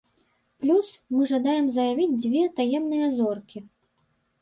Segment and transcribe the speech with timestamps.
[0.63, 3.59] Плюс, мы жадаем заявіць дзве таемныя зоркі.